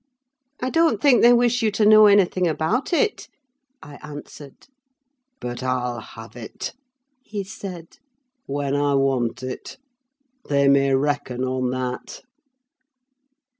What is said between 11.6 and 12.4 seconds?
that!"